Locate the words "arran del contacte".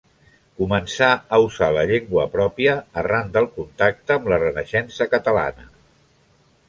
3.03-4.17